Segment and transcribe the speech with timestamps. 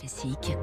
[0.00, 0.56] Classique.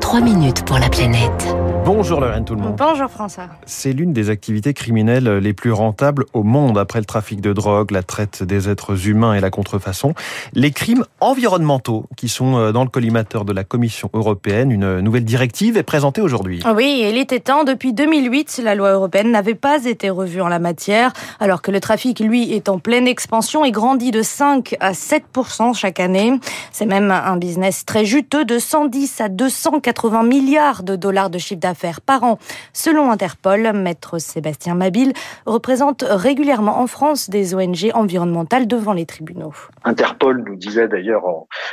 [0.00, 1.54] 3 minutes pour la planète.
[1.84, 2.76] Bonjour Lorraine tout le monde.
[2.76, 3.48] Bonjour François.
[3.66, 7.90] C'est l'une des activités criminelles les plus rentables au monde après le trafic de drogue,
[7.90, 10.14] la traite des êtres humains et la contrefaçon.
[10.52, 14.70] Les crimes environnementaux qui sont euh, dans le collimateur de la Commission européenne.
[14.70, 16.62] Une nouvelle directive est présentée aujourd'hui.
[16.76, 17.64] Oui, il était temps.
[17.64, 21.80] Depuis 2008, la loi européenne n'avait pas été revue en la matière, alors que le
[21.80, 25.24] trafic, lui, est en pleine expansion et grandit de 5 à 7
[25.74, 26.38] chaque année.
[26.70, 29.28] C'est même un business très juteux de 110 à
[29.62, 32.38] 280 milliards de dollars de chiffre d'affaires par an.
[32.72, 35.12] Selon Interpol, maître Sébastien Mabille
[35.46, 39.52] représente régulièrement en France des ONG environnementales devant les tribunaux.
[39.84, 41.22] Interpol nous disait d'ailleurs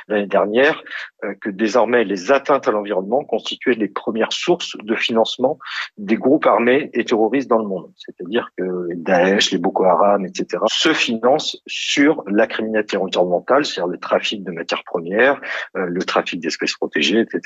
[0.08, 0.82] l'année dernière
[1.24, 5.58] euh, que désormais les atteintes à l'environnement constituaient les premières sources de financement
[5.98, 7.92] des groupes armés et terroristes dans le monde.
[7.98, 10.64] C'est-à-dire que Daesh, les Boko Haram, etc.
[10.72, 15.42] se financent sur la criminalité environnementale, c'est-à-dire le trafic de matières premières,
[15.76, 17.42] euh, le trafic d'espèces protégées, etc.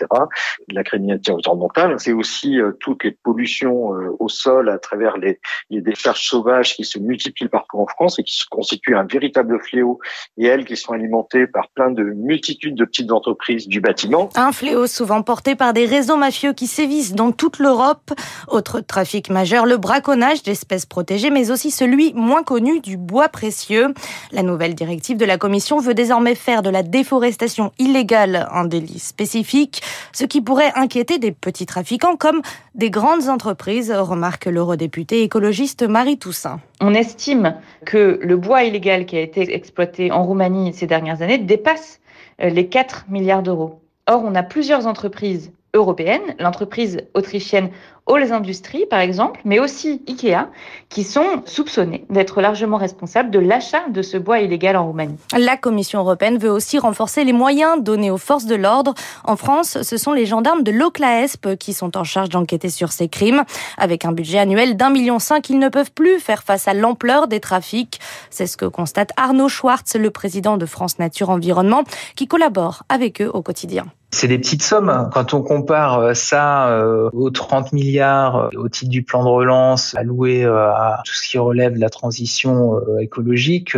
[0.69, 5.39] La criminalité environnementale, c'est aussi euh, toutes les pollutions euh, au sol à travers les,
[5.69, 9.59] les décharges sauvages qui se multiplient partout en France et qui se constituent un véritable
[9.59, 9.99] fléau
[10.37, 14.29] et elles qui sont alimentées par plein de multitudes de petites entreprises du bâtiment.
[14.35, 18.11] Un fléau souvent porté par des réseaux mafieux qui sévissent dans toute l'Europe.
[18.47, 23.93] Autre trafic majeur, le braconnage d'espèces protégées, mais aussi celui moins connu du bois précieux.
[24.31, 28.99] La nouvelle directive de la Commission veut désormais faire de la déforestation illégale un délit
[28.99, 29.81] spécifique,
[30.13, 32.41] ce qui pourrait inquiéter des petits trafiquants comme
[32.75, 36.59] des grandes entreprises, remarque l'eurodéputée écologiste Marie Toussaint.
[36.81, 37.55] On estime
[37.85, 41.99] que le bois illégal qui a été exploité en Roumanie ces dernières années dépasse
[42.41, 43.81] euh, les 4 milliards d'euros.
[44.07, 47.69] Or, on a plusieurs entreprises européennes, l'entreprise autrichienne
[48.05, 50.49] Halls Industries par exemple, mais aussi Ikea,
[50.89, 55.17] qui sont soupçonnés d'être largement responsables de l'achat de ce bois illégal en Roumanie.
[55.37, 58.93] La Commission européenne veut aussi renforcer les moyens donnés aux forces de l'ordre.
[59.23, 63.07] En France, ce sont les gendarmes de l'OCLAESP qui sont en charge d'enquêter sur ces
[63.07, 63.43] crimes.
[63.77, 67.27] Avec un budget annuel d'un million cinq, ils ne peuvent plus faire face à l'ampleur
[67.27, 67.99] des trafics.
[68.29, 71.83] C'est ce que constate Arnaud Schwartz, le président de France Nature Environnement,
[72.15, 73.85] qui collabore avec eux au quotidien.
[74.13, 75.09] C'est des petites sommes.
[75.11, 79.29] Quand on compare euh, ça euh, aux 30 milliards euh, au titre du plan de
[79.29, 83.77] relance alloué à tout ce qui relève de la transition écologique,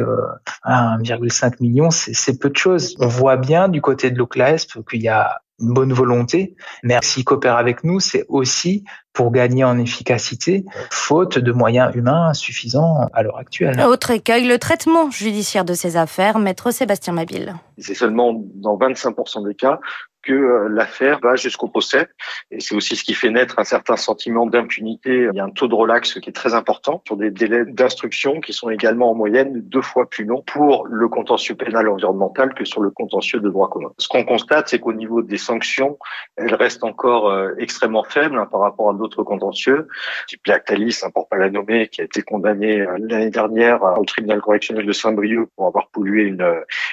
[0.64, 2.96] à 1,5 million, c'est peu de choses.
[3.00, 7.24] On voit bien du côté de l'OCLAESP qu'il y a une bonne volonté, mais s'ils
[7.24, 8.84] coopèrent avec nous, c'est aussi
[9.16, 13.81] pour gagner en efficacité, faute de moyens humains suffisants à l'heure actuelle.
[13.81, 17.56] Autre écueil, le traitement judiciaire de ces affaires, maître Sébastien Mabille.
[17.78, 19.80] C'est seulement dans 25% des cas
[20.26, 22.08] que euh, l'affaire va jusqu'au procès.
[22.52, 25.30] Et c'est aussi ce qui fait naître un certain sentiment d'impunité.
[25.32, 28.42] Il y a un taux de relax qui est très important sur des délais d'instruction
[28.42, 32.66] qui sont également en moyenne deux fois plus longs pour le contentieux pénal environnemental que
[32.66, 33.92] sur le contentieux de droit commun.
[34.00, 35.97] Ce qu'on constate, c'est qu'au niveau des sanctions,
[36.36, 39.88] elles restent encore euh, extrêmement faibles hein, par rapport à d'autres contentieux.
[40.28, 44.06] Type Lactalis, hein, pour pas la nommer, qui a été condamné euh, l'année dernière au
[44.06, 46.46] tribunal correctionnel de Saint-Brieuc pour avoir pollué une,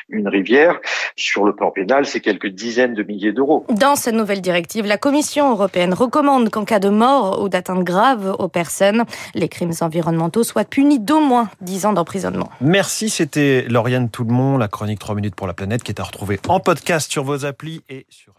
[0.09, 0.81] une rivière.
[1.17, 3.65] Sur le plan pénal, c'est quelques dizaines de milliers d'euros.
[3.69, 8.35] Dans cette nouvelle directive, la Commission européenne recommande qu'en cas de mort ou d'atteinte grave
[8.39, 12.51] aux personnes, les crimes environnementaux soient punis d'au moins 10 ans d'emprisonnement.
[12.61, 16.39] Merci, c'était Lauriane Tout-le-Monde, la chronique 3 minutes pour la planète qui est à retrouver
[16.49, 18.35] en podcast sur vos applis et sur